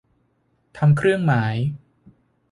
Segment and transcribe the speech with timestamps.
[0.77, 1.55] ทำเครื่องหมาย